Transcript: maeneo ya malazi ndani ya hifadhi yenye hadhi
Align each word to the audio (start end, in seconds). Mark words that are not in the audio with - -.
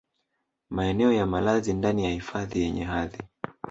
maeneo 0.69 1.13
ya 1.13 1.25
malazi 1.25 1.73
ndani 1.73 2.03
ya 2.05 2.09
hifadhi 2.11 2.61
yenye 2.61 2.83
hadhi 2.83 3.19